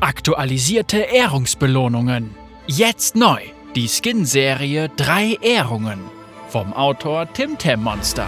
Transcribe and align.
Aktualisierte 0.00 0.98
Ehrungsbelohnungen. 0.98 2.34
Jetzt 2.66 3.14
neu. 3.14 3.40
Die 3.76 3.88
Skin-Serie 3.88 4.90
3 4.96 5.38
Ehrungen. 5.40 6.00
Vom 6.48 6.72
Autor 6.72 7.32
Tim 7.32 7.56
Tam 7.56 7.84
Monster. 7.84 8.26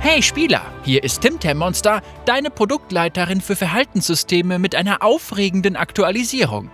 Hey 0.00 0.22
Spieler, 0.22 0.62
hier 0.84 1.04
ist 1.04 1.20
Tim 1.20 1.38
Tam 1.38 1.58
Monster, 1.58 2.00
deine 2.24 2.50
Produktleiterin 2.50 3.42
für 3.42 3.56
Verhaltenssysteme 3.56 4.58
mit 4.58 4.74
einer 4.74 5.02
aufregenden 5.02 5.76
Aktualisierung. 5.76 6.70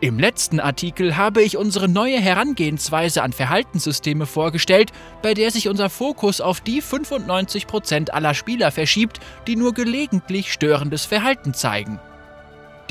Im 0.00 0.20
letzten 0.20 0.60
Artikel 0.60 1.16
habe 1.16 1.42
ich 1.42 1.56
unsere 1.56 1.88
neue 1.88 2.20
Herangehensweise 2.20 3.20
an 3.20 3.32
Verhaltenssysteme 3.32 4.26
vorgestellt, 4.26 4.92
bei 5.22 5.34
der 5.34 5.50
sich 5.50 5.68
unser 5.68 5.90
Fokus 5.90 6.40
auf 6.40 6.60
die 6.60 6.80
95% 6.80 8.10
aller 8.10 8.34
Spieler 8.34 8.70
verschiebt, 8.70 9.18
die 9.48 9.56
nur 9.56 9.74
gelegentlich 9.74 10.52
störendes 10.52 11.04
Verhalten 11.04 11.52
zeigen. 11.52 11.98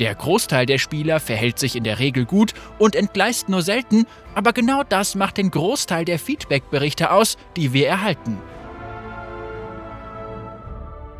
Der 0.00 0.14
Großteil 0.14 0.66
der 0.66 0.76
Spieler 0.76 1.18
verhält 1.18 1.58
sich 1.58 1.76
in 1.76 1.84
der 1.84 1.98
Regel 1.98 2.26
gut 2.26 2.52
und 2.78 2.94
entgleist 2.94 3.48
nur 3.48 3.62
selten, 3.62 4.04
aber 4.34 4.52
genau 4.52 4.82
das 4.84 5.14
macht 5.14 5.38
den 5.38 5.50
Großteil 5.50 6.04
der 6.04 6.18
Feedbackberichte 6.18 7.10
aus, 7.10 7.38
die 7.56 7.72
wir 7.72 7.88
erhalten. 7.88 8.38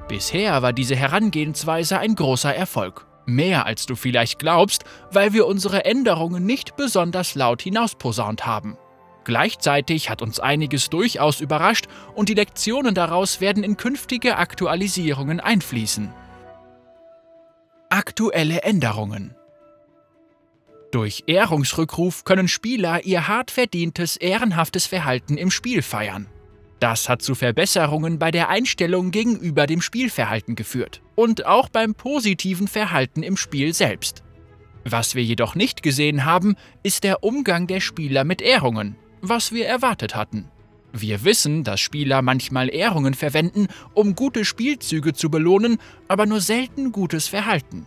Bisher 0.07 0.61
war 0.61 0.75
diese 0.75 0.97
Herangehensweise 0.97 1.99
ein 1.99 2.15
großer 2.15 2.55
Erfolg. 2.55 3.08
Mehr 3.29 3.67
als 3.67 3.85
du 3.85 3.95
vielleicht 3.95 4.39
glaubst, 4.39 4.85
weil 5.11 5.35
wir 5.35 5.47
unsere 5.47 5.85
Änderungen 5.85 6.47
nicht 6.47 6.77
besonders 6.77 7.35
laut 7.35 7.61
hinausposaunt 7.61 8.47
haben. 8.47 8.79
Gleichzeitig 9.25 10.09
hat 10.09 10.23
uns 10.23 10.41
einiges 10.41 10.89
durchaus 10.89 11.43
überrascht 11.43 11.89
und 12.15 12.31
die 12.31 12.35
Lektionen 12.35 12.95
daraus 12.95 13.43
werden 13.43 13.65
in 13.65 13.77
künftige 13.77 14.39
Aktualisierungen 14.39 15.41
einfließen. 15.41 16.11
Aktuelle 17.91 18.63
Änderungen 18.63 19.35
Durch 20.91 21.25
Ehrungsrückruf 21.27 22.25
können 22.25 22.49
Spieler 22.49 23.05
ihr 23.05 23.29
hart 23.29 23.51
verdientes, 23.51 24.17
ehrenhaftes 24.17 24.87
Verhalten 24.87 25.37
im 25.37 25.51
Spiel 25.51 25.83
feiern. 25.83 26.29
Das 26.81 27.09
hat 27.09 27.23
zu 27.23 27.35
Verbesserungen 27.35 28.19
bei 28.19 28.31
der 28.31 28.49
Einstellung 28.49 29.11
gegenüber 29.11 29.67
dem 29.67 29.81
Spielverhalten 29.81 30.55
geführt 30.55 31.03
und 31.17 31.45
auch 31.47 31.69
beim 31.69 31.95
positiven 31.95 32.69
Verhalten 32.69 33.23
im 33.23 33.37
Spiel 33.37 33.75
selbst. 33.75 34.23
Was 34.85 35.15
wir 35.15 35.25
jedoch 35.25 35.55
nicht 35.55 35.83
gesehen 35.83 36.25
haben, 36.25 36.55
ist 36.83 37.05
der 37.05 37.25
Umgang 37.25 37.67
der 37.67 37.81
Spieler 37.81 38.25
mit 38.25 38.41
Ehrungen, 38.41 38.97
was 39.21 39.53
wir 39.53 39.67
erwartet 39.67 40.15
hatten. 40.15 40.49
Wir 40.93 41.25
wissen, 41.25 41.65
dass 41.65 41.81
Spieler 41.81 42.23
manchmal 42.23 42.73
Ehrungen 42.73 43.15
verwenden, 43.15 43.69
um 43.93 44.15
gute 44.15 44.45
Spielzüge 44.45 45.13
zu 45.13 45.31
belohnen, 45.31 45.79
aber 46.07 46.27
nur 46.27 46.41
selten 46.41 46.93
gutes 46.93 47.29
Verhalten. 47.29 47.87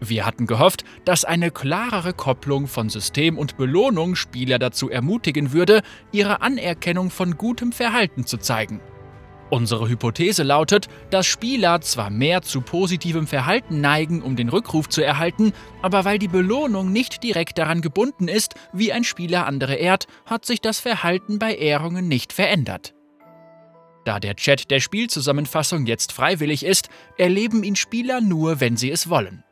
Wir 0.00 0.26
hatten 0.26 0.46
gehofft, 0.46 0.84
dass 1.04 1.24
eine 1.24 1.50
klarere 1.50 2.12
Kopplung 2.12 2.66
von 2.66 2.88
System 2.88 3.38
und 3.38 3.56
Belohnung 3.56 4.16
Spieler 4.16 4.58
dazu 4.58 4.90
ermutigen 4.90 5.52
würde, 5.52 5.82
ihre 6.12 6.42
Anerkennung 6.42 7.10
von 7.10 7.36
gutem 7.36 7.72
Verhalten 7.72 8.26
zu 8.26 8.38
zeigen. 8.38 8.80
Unsere 9.50 9.88
Hypothese 9.88 10.42
lautet, 10.42 10.88
dass 11.10 11.26
Spieler 11.26 11.80
zwar 11.80 12.10
mehr 12.10 12.42
zu 12.42 12.60
positivem 12.60 13.26
Verhalten 13.26 13.80
neigen, 13.80 14.22
um 14.22 14.36
den 14.36 14.48
Rückruf 14.48 14.88
zu 14.88 15.02
erhalten, 15.02 15.52
aber 15.82 16.04
weil 16.04 16.18
die 16.18 16.28
Belohnung 16.28 16.90
nicht 16.90 17.22
direkt 17.22 17.58
daran 17.58 17.80
gebunden 17.80 18.26
ist, 18.26 18.54
wie 18.72 18.92
ein 18.92 19.04
Spieler 19.04 19.46
andere 19.46 19.74
ehrt, 19.74 20.06
hat 20.26 20.44
sich 20.44 20.60
das 20.60 20.80
Verhalten 20.80 21.38
bei 21.38 21.54
Ehrungen 21.54 22.08
nicht 22.08 22.32
verändert. 22.32 22.94
Da 24.04 24.18
der 24.18 24.34
Chat 24.36 24.70
der 24.70 24.80
Spielzusammenfassung 24.80 25.86
jetzt 25.86 26.12
freiwillig 26.12 26.64
ist, 26.64 26.88
erleben 27.16 27.62
ihn 27.62 27.76
Spieler 27.76 28.20
nur, 28.20 28.60
wenn 28.60 28.76
sie 28.76 28.90
es 28.90 29.08
wollen. 29.08 29.44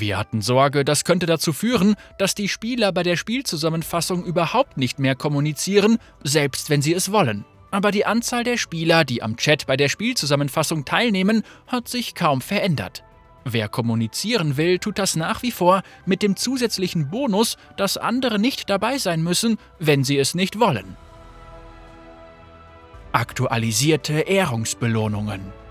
Wir 0.00 0.18
hatten 0.18 0.42
Sorge, 0.42 0.84
das 0.84 1.04
könnte 1.04 1.26
dazu 1.26 1.52
führen, 1.52 1.94
dass 2.18 2.34
die 2.34 2.48
Spieler 2.48 2.90
bei 2.90 3.04
der 3.04 3.14
Spielzusammenfassung 3.14 4.24
überhaupt 4.24 4.76
nicht 4.76 4.98
mehr 4.98 5.14
kommunizieren, 5.14 5.98
selbst 6.24 6.68
wenn 6.68 6.82
sie 6.82 6.94
es 6.94 7.12
wollen. 7.12 7.44
Aber 7.70 7.92
die 7.92 8.04
Anzahl 8.04 8.42
der 8.42 8.56
Spieler, 8.56 9.04
die 9.04 9.22
am 9.22 9.36
Chat 9.36 9.66
bei 9.66 9.76
der 9.76 9.88
Spielzusammenfassung 9.88 10.84
teilnehmen, 10.84 11.44
hat 11.68 11.86
sich 11.86 12.16
kaum 12.16 12.40
verändert. 12.40 13.04
Wer 13.44 13.68
kommunizieren 13.68 14.56
will, 14.56 14.80
tut 14.80 14.98
das 14.98 15.14
nach 15.14 15.42
wie 15.42 15.52
vor 15.52 15.82
mit 16.06 16.22
dem 16.22 16.34
zusätzlichen 16.34 17.10
Bonus, 17.10 17.56
dass 17.76 17.96
andere 17.96 18.40
nicht 18.40 18.70
dabei 18.70 18.98
sein 18.98 19.22
müssen, 19.22 19.58
wenn 19.78 20.02
sie 20.02 20.18
es 20.18 20.34
nicht 20.34 20.58
wollen. 20.58 20.96
Aktualisierte 23.12 24.20
Ehrungsbelohnungen 24.20 25.63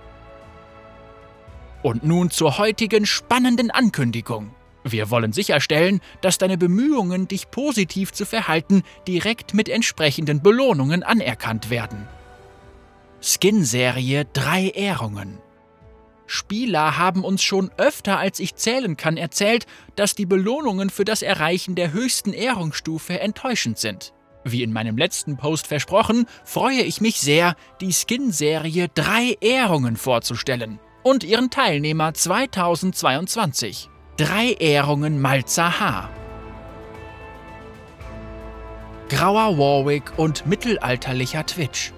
und 1.83 2.03
nun 2.03 2.31
zur 2.31 2.57
heutigen 2.57 3.05
spannenden 3.05 3.69
Ankündigung. 3.69 4.55
Wir 4.83 5.09
wollen 5.09 5.31
sicherstellen, 5.31 6.01
dass 6.21 6.37
deine 6.37 6.57
Bemühungen, 6.57 7.27
dich 7.27 7.51
positiv 7.51 8.11
zu 8.11 8.25
verhalten, 8.25 8.83
direkt 9.07 9.53
mit 9.53 9.69
entsprechenden 9.69 10.41
Belohnungen 10.41 11.03
anerkannt 11.03 11.69
werden. 11.69 12.07
Skin-Serie 13.21 14.25
3 14.33 14.69
Ehrungen. 14.69 15.37
Spieler 16.25 16.97
haben 16.97 17.23
uns 17.23 17.43
schon 17.43 17.69
öfter 17.77 18.17
als 18.17 18.39
ich 18.39 18.55
zählen 18.55 18.97
kann 18.97 19.17
erzählt, 19.17 19.65
dass 19.95 20.15
die 20.15 20.25
Belohnungen 20.25 20.89
für 20.89 21.05
das 21.05 21.21
Erreichen 21.21 21.75
der 21.75 21.93
höchsten 21.93 22.33
Ehrungsstufe 22.33 23.19
enttäuschend 23.19 23.77
sind. 23.77 24.13
Wie 24.45 24.63
in 24.63 24.73
meinem 24.73 24.97
letzten 24.97 25.37
Post 25.37 25.67
versprochen, 25.67 26.25
freue 26.43 26.81
ich 26.81 26.99
mich 26.99 27.21
sehr, 27.21 27.55
die 27.79 27.93
Skin-Serie 27.93 28.89
3 28.93 29.37
Ehrungen 29.39 29.95
vorzustellen 29.95 30.79
und 31.03 31.23
ihren 31.23 31.49
Teilnehmer 31.49 32.13
2022. 32.13 33.89
Drei 34.17 34.53
Ehrungen 34.53 35.21
Malzer 35.21 35.79
Haar. 35.79 36.09
Grauer 39.09 39.57
Warwick 39.57 40.17
und 40.17 40.45
mittelalterlicher 40.47 41.45
Twitch. 41.45 41.91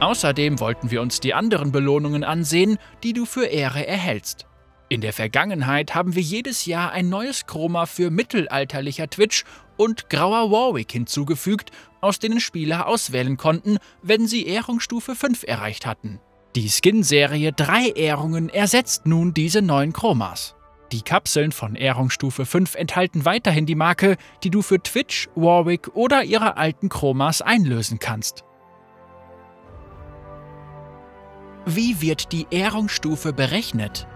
Außerdem 0.00 0.60
wollten 0.60 0.90
wir 0.90 1.00
uns 1.00 1.20
die 1.20 1.34
anderen 1.34 1.72
Belohnungen 1.72 2.22
ansehen, 2.22 2.78
die 3.02 3.12
du 3.12 3.24
für 3.24 3.46
Ehre 3.46 3.86
erhältst. 3.86 4.46
In 4.88 5.00
der 5.00 5.12
Vergangenheit 5.12 5.94
haben 5.94 6.14
wir 6.14 6.22
jedes 6.22 6.66
Jahr 6.66 6.92
ein 6.92 7.08
neues 7.08 7.46
Chroma 7.46 7.86
für 7.86 8.10
mittelalterlicher 8.10 9.10
Twitch 9.10 9.44
und 9.76 10.08
grauer 10.08 10.50
Warwick 10.50 10.92
hinzugefügt, 10.92 11.70
aus 12.00 12.18
denen 12.18 12.40
Spieler 12.40 12.86
auswählen 12.86 13.36
konnten, 13.36 13.78
wenn 14.02 14.26
sie 14.26 14.46
Ehrungsstufe 14.46 15.14
5 15.14 15.42
erreicht 15.44 15.84
hatten. 15.84 16.20
Die 16.56 16.70
Skin-Serie 16.70 17.52
3 17.52 17.90
Ehrungen 17.90 18.48
ersetzt 18.48 19.04
nun 19.04 19.34
diese 19.34 19.60
neuen 19.60 19.92
Chromas. 19.92 20.54
Die 20.92 21.02
Kapseln 21.02 21.52
von 21.52 21.74
Ehrungsstufe 21.74 22.46
5 22.46 22.74
enthalten 22.74 23.26
weiterhin 23.26 23.66
die 23.66 23.74
Marke, 23.74 24.16
die 24.42 24.48
du 24.48 24.62
für 24.62 24.82
Twitch, 24.82 25.28
Warwick 25.34 25.94
oder 25.94 26.24
ihre 26.24 26.56
alten 26.56 26.88
Chromas 26.88 27.42
einlösen 27.42 27.98
kannst. 27.98 28.44
Wie 31.66 32.00
wird 32.00 32.32
die 32.32 32.46
Ehrungsstufe 32.50 33.34
berechnet? 33.34 34.06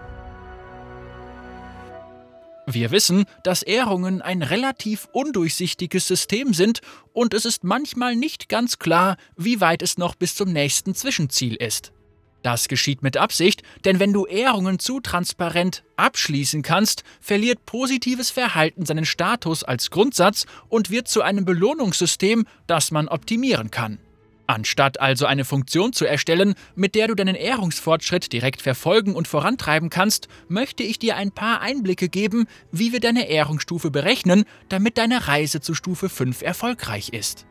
Wir 2.65 2.89
wissen, 2.89 3.25
dass 3.43 3.61
Ehrungen 3.61 4.23
ein 4.23 4.41
relativ 4.41 5.07
undurchsichtiges 5.11 6.07
System 6.07 6.55
sind 6.55 6.81
und 7.11 7.35
es 7.35 7.45
ist 7.45 7.63
manchmal 7.63 8.15
nicht 8.15 8.49
ganz 8.49 8.79
klar, 8.79 9.17
wie 9.37 9.61
weit 9.61 9.83
es 9.83 9.99
noch 9.99 10.15
bis 10.15 10.33
zum 10.33 10.51
nächsten 10.51 10.95
Zwischenziel 10.95 11.55
ist. 11.55 11.93
Das 12.43 12.67
geschieht 12.67 13.01
mit 13.01 13.15
Absicht, 13.15 13.63
denn 13.85 13.99
wenn 13.99 14.11
du 14.11 14.25
Ehrungen 14.25 14.77
zu 14.77 14.99
transparent 14.99 15.83
abschließen 15.95 16.61
kannst, 16.61 17.03
verliert 17.21 17.65
positives 17.65 18.29
Verhalten 18.29 18.85
seinen 18.85 19.05
Status 19.05 19.63
als 19.63 19.89
Grundsatz 19.89 20.45
und 20.67 20.89
wird 20.89 21.07
zu 21.07 21.21
einem 21.21 21.45
Belohnungssystem, 21.45 22.45
das 22.67 22.91
man 22.91 23.07
optimieren 23.07 23.71
kann. 23.71 23.97
Anstatt 24.45 24.99
also 24.99 25.25
eine 25.25 25.45
Funktion 25.45 25.93
zu 25.93 26.05
erstellen, 26.05 26.55
mit 26.75 26.95
der 26.95 27.07
du 27.07 27.15
deinen 27.15 27.35
Ehrungsfortschritt 27.35 28.33
direkt 28.33 28.61
verfolgen 28.61 29.15
und 29.15 29.29
vorantreiben 29.29 29.89
kannst, 29.89 30.27
möchte 30.49 30.83
ich 30.83 30.99
dir 30.99 31.15
ein 31.15 31.31
paar 31.31 31.61
Einblicke 31.61 32.09
geben, 32.09 32.47
wie 32.69 32.91
wir 32.91 32.99
deine 32.99 33.29
Ehrungsstufe 33.29 33.89
berechnen, 33.89 34.43
damit 34.67 34.97
deine 34.97 35.29
Reise 35.29 35.61
zu 35.61 35.73
Stufe 35.73 36.09
5 36.09 36.41
erfolgreich 36.41 37.09
ist. 37.13 37.45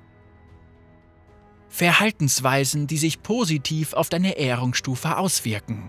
Verhaltensweisen, 1.73 2.87
die 2.87 2.99
sich 2.99 3.23
positiv 3.23 3.95
auf 3.95 4.11
deine 4.11 4.37
Ehrungsstufe 4.37 5.17
auswirken. 5.17 5.89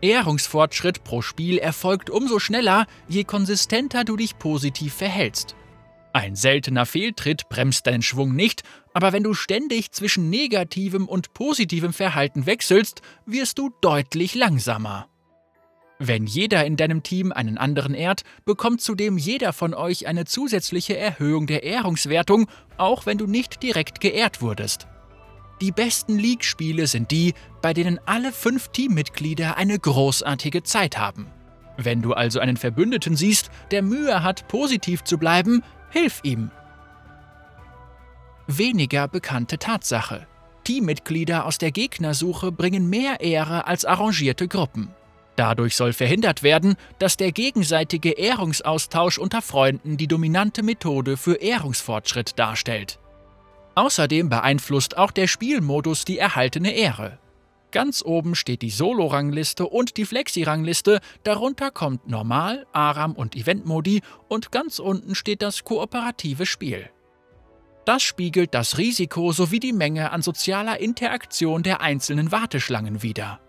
Ehrungsfortschritt 0.00 1.02
pro 1.02 1.22
Spiel 1.22 1.58
erfolgt 1.58 2.08
umso 2.08 2.38
schneller, 2.38 2.86
je 3.08 3.24
konsistenter 3.24 4.04
du 4.04 4.16
dich 4.16 4.38
positiv 4.38 4.94
verhältst. 4.94 5.56
Ein 6.12 6.36
seltener 6.36 6.86
Fehltritt 6.86 7.48
bremst 7.48 7.88
deinen 7.88 8.02
Schwung 8.02 8.34
nicht, 8.36 8.62
aber 8.94 9.12
wenn 9.12 9.24
du 9.24 9.34
ständig 9.34 9.90
zwischen 9.90 10.30
negativem 10.30 11.08
und 11.08 11.34
positivem 11.34 11.92
Verhalten 11.92 12.46
wechselst, 12.46 13.02
wirst 13.26 13.58
du 13.58 13.70
deutlich 13.80 14.36
langsamer. 14.36 15.08
Wenn 16.04 16.26
jeder 16.26 16.66
in 16.66 16.76
deinem 16.76 17.04
Team 17.04 17.30
einen 17.30 17.58
anderen 17.58 17.94
ehrt, 17.94 18.22
bekommt 18.44 18.80
zudem 18.80 19.18
jeder 19.18 19.52
von 19.52 19.72
euch 19.72 20.08
eine 20.08 20.24
zusätzliche 20.24 20.96
Erhöhung 20.96 21.46
der 21.46 21.62
Ehrungswertung, 21.62 22.48
auch 22.76 23.06
wenn 23.06 23.18
du 23.18 23.28
nicht 23.28 23.62
direkt 23.62 24.00
geehrt 24.00 24.42
wurdest. 24.42 24.88
Die 25.60 25.70
besten 25.70 26.18
League-Spiele 26.18 26.88
sind 26.88 27.12
die, 27.12 27.34
bei 27.60 27.72
denen 27.72 28.00
alle 28.04 28.32
fünf 28.32 28.70
Teammitglieder 28.70 29.56
eine 29.56 29.78
großartige 29.78 30.64
Zeit 30.64 30.98
haben. 30.98 31.28
Wenn 31.76 32.02
du 32.02 32.14
also 32.14 32.40
einen 32.40 32.56
Verbündeten 32.56 33.14
siehst, 33.14 33.52
der 33.70 33.82
Mühe 33.82 34.24
hat, 34.24 34.48
positiv 34.48 35.04
zu 35.04 35.18
bleiben, 35.18 35.62
hilf 35.90 36.18
ihm. 36.24 36.50
Weniger 38.48 39.06
bekannte 39.06 39.58
Tatsache. 39.58 40.26
Teammitglieder 40.64 41.46
aus 41.46 41.58
der 41.58 41.70
Gegnersuche 41.70 42.50
bringen 42.50 42.90
mehr 42.90 43.20
Ehre 43.20 43.68
als 43.68 43.84
arrangierte 43.84 44.48
Gruppen. 44.48 44.92
Dadurch 45.36 45.76
soll 45.76 45.92
verhindert 45.92 46.42
werden, 46.42 46.76
dass 46.98 47.16
der 47.16 47.32
gegenseitige 47.32 48.10
Ehrungsaustausch 48.10 49.18
unter 49.18 49.40
Freunden 49.40 49.96
die 49.96 50.08
dominante 50.08 50.62
Methode 50.62 51.16
für 51.16 51.36
Ehrungsfortschritt 51.36 52.38
darstellt. 52.38 52.98
Außerdem 53.74 54.28
beeinflusst 54.28 54.98
auch 54.98 55.10
der 55.10 55.26
Spielmodus 55.26 56.04
die 56.04 56.18
erhaltene 56.18 56.72
Ehre. 56.74 57.18
Ganz 57.70 58.04
oben 58.04 58.34
steht 58.34 58.60
die 58.60 58.68
Solo-Rangliste 58.68 59.66
und 59.66 59.96
die 59.96 60.04
Flexi-Rangliste, 60.04 61.00
darunter 61.24 61.70
kommt 61.70 62.06
Normal, 62.06 62.66
Aram 62.72 63.12
und 63.14 63.34
Event-Modi 63.34 64.02
und 64.28 64.52
ganz 64.52 64.78
unten 64.78 65.14
steht 65.14 65.40
das 65.40 65.64
kooperative 65.64 66.44
Spiel. 66.44 66.90
Das 67.86 68.02
spiegelt 68.02 68.52
das 68.52 68.76
Risiko 68.76 69.32
sowie 69.32 69.58
die 69.58 69.72
Menge 69.72 70.12
an 70.12 70.20
sozialer 70.20 70.80
Interaktion 70.80 71.62
der 71.62 71.80
einzelnen 71.80 72.30
Warteschlangen 72.30 73.02
wider. 73.02 73.40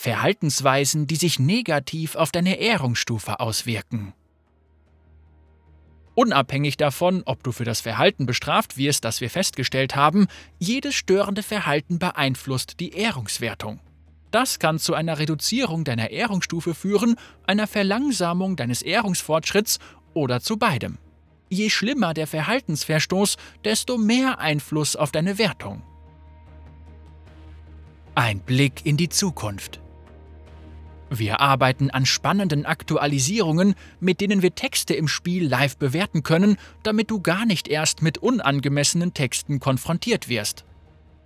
Verhaltensweisen, 0.00 1.08
die 1.08 1.16
sich 1.16 1.40
negativ 1.40 2.14
auf 2.14 2.30
deine 2.30 2.60
Ehrungsstufe 2.60 3.40
auswirken. 3.40 4.14
Unabhängig 6.14 6.76
davon, 6.76 7.24
ob 7.26 7.42
du 7.42 7.50
für 7.50 7.64
das 7.64 7.80
Verhalten 7.80 8.24
bestraft 8.24 8.76
wirst, 8.76 9.04
das 9.04 9.20
wir 9.20 9.28
festgestellt 9.28 9.96
haben, 9.96 10.28
jedes 10.60 10.94
störende 10.94 11.42
Verhalten 11.42 11.98
beeinflusst 11.98 12.78
die 12.78 12.92
Ehrungswertung. 12.92 13.80
Das 14.30 14.60
kann 14.60 14.78
zu 14.78 14.94
einer 14.94 15.18
Reduzierung 15.18 15.82
deiner 15.82 16.10
Ehrungsstufe 16.10 16.76
führen, 16.76 17.16
einer 17.44 17.66
Verlangsamung 17.66 18.54
deines 18.54 18.82
Ehrungsfortschritts 18.82 19.80
oder 20.14 20.40
zu 20.40 20.58
beidem. 20.58 20.98
Je 21.48 21.70
schlimmer 21.70 22.14
der 22.14 22.28
Verhaltensverstoß, 22.28 23.36
desto 23.64 23.98
mehr 23.98 24.38
Einfluss 24.38 24.94
auf 24.94 25.10
deine 25.10 25.38
Wertung. 25.38 25.82
Ein 28.14 28.38
Blick 28.38 28.86
in 28.86 28.96
die 28.96 29.08
Zukunft. 29.08 29.80
Wir 31.10 31.40
arbeiten 31.40 31.90
an 31.90 32.04
spannenden 32.04 32.66
Aktualisierungen, 32.66 33.74
mit 34.00 34.20
denen 34.20 34.42
wir 34.42 34.54
Texte 34.54 34.94
im 34.94 35.08
Spiel 35.08 35.46
live 35.46 35.76
bewerten 35.76 36.22
können, 36.22 36.56
damit 36.82 37.10
du 37.10 37.20
gar 37.20 37.46
nicht 37.46 37.68
erst 37.68 38.02
mit 38.02 38.18
unangemessenen 38.18 39.14
Texten 39.14 39.58
konfrontiert 39.58 40.28
wirst. 40.28 40.64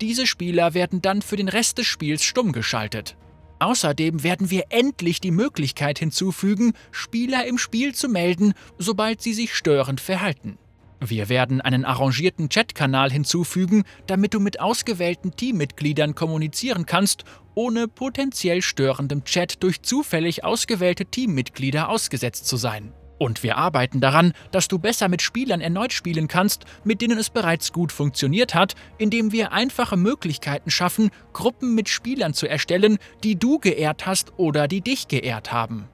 Diese 0.01 0.27
Spieler 0.27 0.75
werden 0.75 1.03
dann 1.03 1.23
für 1.23 1.37
den 1.37 1.49
Rest 1.49 1.79
des 1.79 1.87
Spiels 1.87 2.23
stumm 2.25 2.53
geschaltet. 2.53 3.17
Außerdem 3.59 4.25
werden 4.25 4.51
wir 4.51 4.65
endlich 4.71 5.21
die 5.21 5.31
Möglichkeit 5.31 6.01
hinzufügen, 6.01 6.73
Spieler 6.91 7.47
im 7.47 7.59
Spiel 7.59 7.95
zu 7.95 8.09
melden, 8.09 8.55
sobald 8.79 9.23
sie 9.23 9.35
sich 9.35 9.55
störend 9.55 10.01
verhalten. 10.01 10.59
Wir 11.05 11.29
werden 11.29 11.61
einen 11.61 11.85
arrangierten 11.85 12.49
Chatkanal 12.49 13.11
hinzufügen, 13.11 13.83
damit 14.07 14.35
du 14.35 14.41
mit 14.41 14.61
ausgewählten 14.61 15.35
Teammitgliedern 15.35 16.15
kommunizieren 16.15 16.87
kannst, 16.87 17.25
ohne 17.55 17.89
potenziell 17.89 18.63
störendem 18.63 19.25
Chat 19.25 19.65
durch 19.65 19.83
zufällig 19.83 20.45
ausgewählte 20.45 21.07
Teammitglieder 21.07 21.89
ausgesetzt 21.89 22.47
zu 22.47 22.57
sein. 22.57 22.93
Und 23.19 23.43
wir 23.43 23.57
arbeiten 23.57 24.01
daran, 24.01 24.33
dass 24.53 24.69
du 24.69 24.79
besser 24.79 25.09
mit 25.09 25.23
Spielern 25.23 25.61
erneut 25.61 25.93
spielen 25.93 26.29
kannst, 26.29 26.67
mit 26.85 27.01
denen 27.01 27.19
es 27.19 27.31
bereits 27.31 27.73
gut 27.73 27.91
funktioniert 27.91 28.55
hat, 28.55 28.75
indem 28.99 29.33
wir 29.33 29.51
einfache 29.51 29.97
Möglichkeiten 29.97 30.71
schaffen, 30.71 31.11
Gruppen 31.33 31.75
mit 31.75 31.89
Spielern 31.89 32.33
zu 32.33 32.47
erstellen, 32.49 32.99
die 33.25 33.37
du 33.37 33.59
geehrt 33.59 34.07
hast 34.07 34.39
oder 34.39 34.69
die 34.69 34.83
dich 34.83 35.09
geehrt 35.09 35.53
haben. 35.53 35.89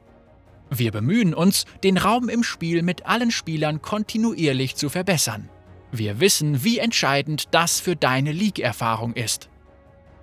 Wir 0.71 0.93
bemühen 0.93 1.35
uns, 1.35 1.65
den 1.83 1.97
Raum 1.97 2.29
im 2.29 2.43
Spiel 2.43 2.83
mit 2.83 3.07
allen 3.07 3.31
Spielern 3.31 3.81
kontinuierlich 3.81 4.77
zu 4.77 4.89
verbessern. 4.89 5.49
Wir 5.91 6.21
wissen, 6.21 6.65
wie 6.65 6.79
entscheidend 6.79 7.45
das 7.53 7.81
für 7.81 7.97
deine 7.97 8.33
League-Erfahrung 8.33 9.15
ist. 9.15 9.49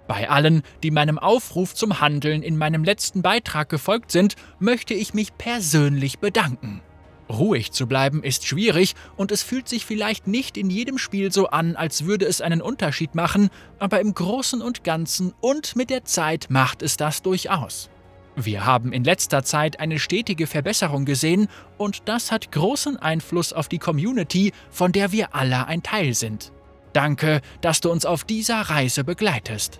Bei 0.07 0.29
allen, 0.29 0.61
die 0.83 0.91
meinem 0.91 1.17
Aufruf 1.17 1.73
zum 1.73 1.99
Handeln 1.99 2.43
in 2.43 2.57
meinem 2.57 2.83
letzten 2.83 3.23
Beitrag 3.23 3.69
gefolgt 3.69 4.11
sind, 4.11 4.35
möchte 4.59 4.93
ich 4.93 5.15
mich 5.15 5.35
persönlich 5.37 6.19
bedanken. 6.19 6.81
Ruhig 7.27 7.71
zu 7.71 7.87
bleiben 7.87 8.23
ist 8.23 8.45
schwierig 8.45 8.93
und 9.15 9.31
es 9.31 9.41
fühlt 9.41 9.67
sich 9.67 9.83
vielleicht 9.83 10.27
nicht 10.27 10.57
in 10.57 10.69
jedem 10.69 10.99
Spiel 10.99 11.31
so 11.31 11.47
an, 11.47 11.75
als 11.75 12.05
würde 12.05 12.25
es 12.25 12.39
einen 12.39 12.61
Unterschied 12.61 13.15
machen, 13.15 13.49
aber 13.79 13.99
im 13.99 14.13
Großen 14.13 14.61
und 14.61 14.83
Ganzen 14.83 15.33
und 15.41 15.75
mit 15.75 15.89
der 15.89 16.05
Zeit 16.05 16.47
macht 16.49 16.83
es 16.83 16.97
das 16.97 17.23
durchaus. 17.23 17.89
Wir 18.35 18.65
haben 18.65 18.91
in 18.91 19.05
letzter 19.05 19.43
Zeit 19.43 19.79
eine 19.79 19.97
stetige 19.97 20.45
Verbesserung 20.45 21.05
gesehen 21.05 21.47
und 21.77 22.03
das 22.05 22.31
hat 22.31 22.51
großen 22.51 22.97
Einfluss 22.97 23.53
auf 23.53 23.69
die 23.69 23.79
Community, 23.79 24.51
von 24.69 24.91
der 24.91 25.11
wir 25.11 25.33
alle 25.35 25.67
ein 25.67 25.83
Teil 25.83 26.13
sind. 26.13 26.51
Danke, 26.91 27.41
dass 27.61 27.79
du 27.79 27.91
uns 27.91 28.05
auf 28.05 28.23
dieser 28.25 28.61
Reise 28.61 29.03
begleitest. 29.03 29.79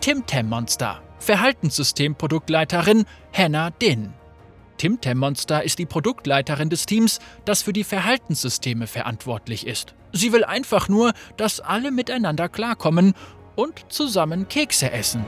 Timtem 0.00 0.48
Monster, 0.48 1.02
Verhaltenssystem-Produktleiterin 1.18 3.04
Hannah 3.32 3.70
Din. 3.70 4.12
Timtem 4.76 5.18
Monster 5.18 5.62
ist 5.62 5.78
die 5.78 5.86
Produktleiterin 5.86 6.70
des 6.70 6.86
Teams, 6.86 7.20
das 7.44 7.62
für 7.62 7.72
die 7.72 7.84
Verhaltenssysteme 7.84 8.86
verantwortlich 8.86 9.66
ist. 9.66 9.94
Sie 10.12 10.32
will 10.32 10.42
einfach 10.42 10.88
nur, 10.88 11.12
dass 11.36 11.60
alle 11.60 11.90
miteinander 11.90 12.48
klarkommen 12.48 13.14
und 13.56 13.92
zusammen 13.92 14.48
Kekse 14.48 14.90
essen. 14.90 15.24